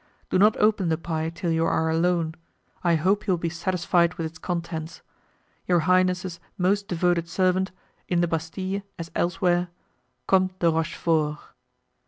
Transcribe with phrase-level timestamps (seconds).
[0.31, 2.33] Do not open the pie till you are alone.
[2.83, 5.03] I hope you will be satisfied with its contents.
[5.67, 7.69] "Your highness's most devoted servant,
[8.07, 9.67] "In the Bastile, as elsewhere,
[10.25, 11.37] "Comte de Rochefort."